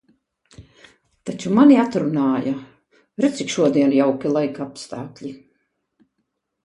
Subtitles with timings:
[1.29, 2.55] Taču mani atrunāja.
[3.25, 5.35] Re, cik šodien jauki laikapstākļi!